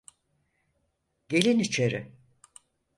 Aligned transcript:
Gelin 1.29 1.59
içeri. 1.59 2.11